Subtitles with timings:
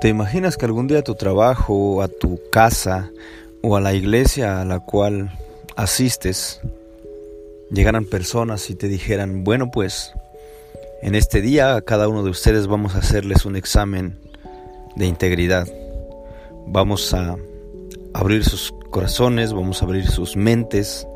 [0.00, 3.10] ¿Te imaginas que algún día a tu trabajo, a tu casa
[3.60, 5.30] o a la iglesia a la cual
[5.76, 6.62] asistes
[7.70, 10.14] llegaran personas y te dijeran, bueno pues,
[11.02, 14.18] en este día a cada uno de ustedes vamos a hacerles un examen
[14.96, 15.68] de integridad.
[16.66, 17.36] Vamos a
[18.14, 21.06] abrir sus corazones, vamos a abrir sus mentes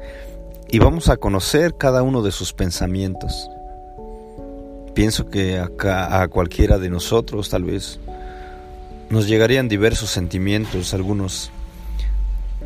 [0.69, 3.49] y vamos a conocer cada uno de sus pensamientos.
[4.93, 7.99] Pienso que acá, a cualquiera de nosotros tal vez
[9.11, 11.51] nos llegarían diversos sentimientos, algunos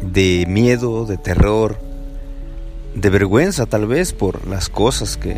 [0.00, 1.78] de miedo, de terror,
[2.94, 5.36] de vergüenza tal vez por las cosas que,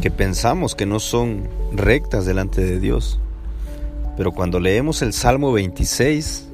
[0.00, 3.20] que pensamos que no son rectas delante de Dios.
[4.16, 6.48] Pero cuando leemos el Salmo 26,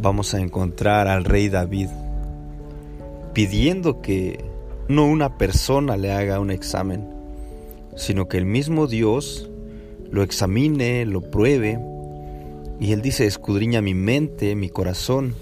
[0.00, 1.88] vamos a encontrar al rey David
[3.32, 4.44] pidiendo que
[4.88, 7.08] no una persona le haga un examen,
[7.96, 9.48] sino que el mismo Dios
[10.10, 11.78] lo examine, lo pruebe
[12.80, 15.34] y él dice, escudriña mi mente, mi corazón,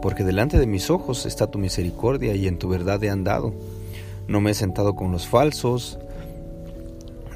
[0.00, 3.54] porque delante de mis ojos está tu misericordia y en tu verdad he andado.
[4.26, 5.98] No me he sentado con los falsos,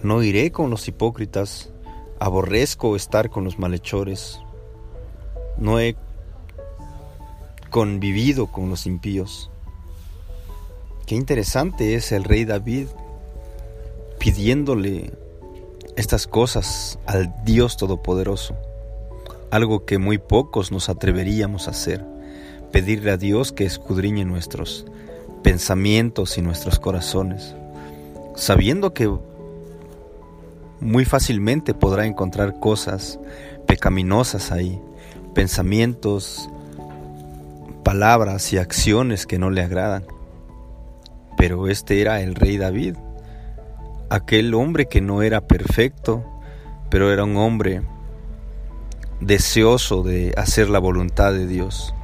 [0.02, 1.70] no iré con los hipócritas,
[2.18, 4.40] aborrezco estar con los malhechores,
[5.58, 5.94] no he
[7.68, 9.50] convivido con los impíos.
[11.04, 12.86] Qué interesante es el rey David
[14.18, 15.12] pidiéndole
[15.96, 18.56] estas cosas al Dios Todopoderoso,
[19.50, 22.04] algo que muy pocos nos atreveríamos a hacer,
[22.72, 24.86] pedirle a Dios que escudriñe nuestros
[25.42, 27.54] pensamientos y nuestros corazones,
[28.34, 29.12] sabiendo que
[30.80, 33.18] muy fácilmente podrá encontrar cosas
[33.66, 34.80] pecaminosas ahí,
[35.34, 36.48] pensamientos,
[37.84, 40.04] palabras y acciones que no le agradan.
[41.36, 42.96] Pero este era el rey David,
[44.10, 46.24] aquel hombre que no era perfecto,
[46.90, 47.82] pero era un hombre
[49.20, 51.94] deseoso de hacer la voluntad de Dios,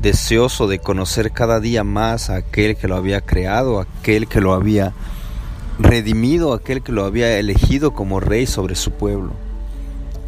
[0.00, 4.52] deseoso de conocer cada día más a aquel que lo había creado, aquel que lo
[4.52, 4.94] había
[5.78, 9.32] redimido, aquel que lo había elegido como rey sobre su pueblo.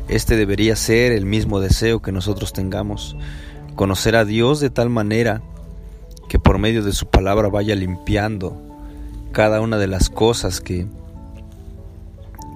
[0.08, 3.16] Este debería ser el mismo deseo que nosotros tengamos,
[3.76, 5.42] conocer a Dios de tal manera
[6.28, 8.69] que por medio de su palabra vaya limpiando
[9.32, 10.86] cada una de las cosas que,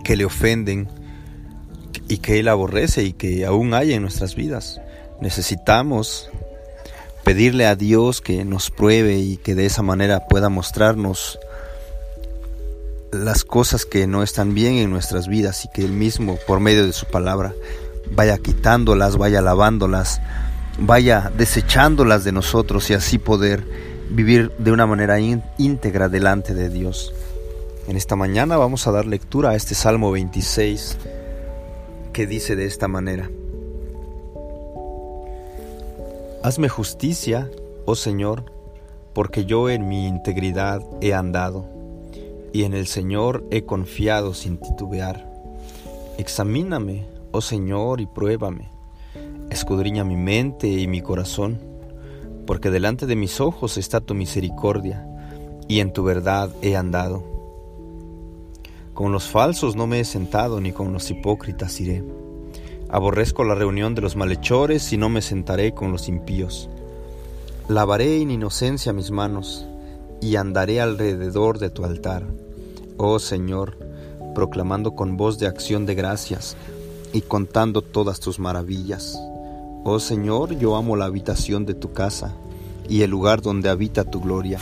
[0.04, 0.88] que le ofenden
[2.08, 4.80] y que Él aborrece y que aún hay en nuestras vidas.
[5.20, 6.30] Necesitamos
[7.24, 11.38] pedirle a Dios que nos pruebe y que de esa manera pueda mostrarnos
[13.12, 16.84] las cosas que no están bien en nuestras vidas y que Él mismo, por medio
[16.84, 17.54] de su palabra,
[18.10, 20.20] vaya quitándolas, vaya lavándolas,
[20.78, 23.64] vaya desechándolas de nosotros y así poder
[24.10, 27.14] vivir de una manera íntegra delante de Dios.
[27.88, 30.96] En esta mañana vamos a dar lectura a este Salmo 26
[32.12, 33.30] que dice de esta manera.
[36.42, 37.50] Hazme justicia,
[37.86, 38.44] oh Señor,
[39.12, 41.66] porque yo en mi integridad he andado,
[42.52, 45.26] y en el Señor he confiado sin titubear.
[46.18, 48.68] Examíname, oh Señor, y pruébame.
[49.50, 51.73] Escudriña mi mente y mi corazón
[52.46, 55.06] porque delante de mis ojos está tu misericordia,
[55.68, 57.24] y en tu verdad he andado.
[58.92, 62.04] Con los falsos no me he sentado, ni con los hipócritas iré.
[62.88, 66.68] Aborrezco la reunión de los malhechores, y no me sentaré con los impíos.
[67.68, 69.66] Lavaré en inocencia mis manos,
[70.20, 72.26] y andaré alrededor de tu altar,
[72.96, 73.78] oh Señor,
[74.34, 76.56] proclamando con voz de acción de gracias,
[77.12, 79.18] y contando todas tus maravillas.
[79.86, 82.32] Oh Señor, yo amo la habitación de tu casa
[82.88, 84.58] y el lugar donde habita tu gloria.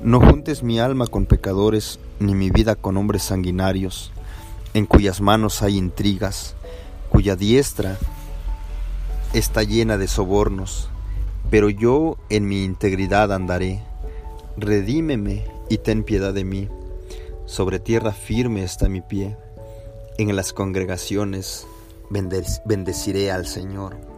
[0.00, 4.12] No juntes mi alma con pecadores, ni mi vida con hombres sanguinarios,
[4.74, 6.54] en cuyas manos hay intrigas,
[7.08, 7.98] cuya diestra
[9.32, 10.88] está llena de sobornos,
[11.50, 13.82] pero yo en mi integridad andaré.
[14.56, 16.68] Redímeme y ten piedad de mí.
[17.46, 19.36] Sobre tierra firme está mi pie.
[20.16, 21.66] En las congregaciones
[22.08, 24.17] bendeciré al Señor.